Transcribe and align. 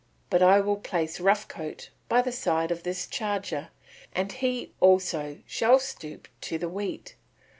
But 0.31 0.41
I 0.41 0.61
will 0.61 0.77
place 0.77 1.19
Rough 1.19 1.47
Coat 1.47 1.91
by 2.09 2.23
the 2.23 2.31
side 2.31 2.71
of 2.71 2.81
this 2.81 3.05
charger 3.05 3.69
and 4.13 4.31
he 4.31 4.73
also 4.79 5.37
shall 5.45 5.77
stoop 5.77 6.27
to 6.41 6.57
the 6.57 6.67
wheat. 6.67 7.15